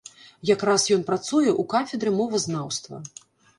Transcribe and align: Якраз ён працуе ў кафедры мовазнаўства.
Якраз 0.49 0.85
ён 0.95 1.03
працуе 1.09 1.51
ў 1.51 1.63
кафедры 1.75 2.17
мовазнаўства. 2.19 2.95